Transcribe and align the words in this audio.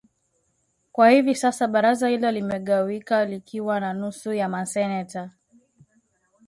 Kwa 0.91 1.09
hivi 1.09 1.35
sasa 1.35 1.67
baraza 1.67 2.07
hilo 2.07 2.31
limegawika 2.31 3.25
likiwa 3.25 3.79
na 3.79 3.93
nusu 3.93 4.33
ya 4.33 4.49
maseneta 4.49 5.31